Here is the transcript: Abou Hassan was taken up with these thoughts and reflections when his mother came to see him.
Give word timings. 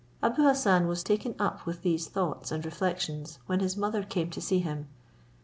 Abou 0.23 0.41
Hassan 0.45 0.87
was 0.87 1.03
taken 1.03 1.35
up 1.37 1.63
with 1.67 1.83
these 1.83 2.07
thoughts 2.07 2.51
and 2.51 2.65
reflections 2.65 3.37
when 3.45 3.59
his 3.59 3.77
mother 3.77 4.01
came 4.01 4.31
to 4.31 4.41
see 4.41 4.57
him. 4.57 4.87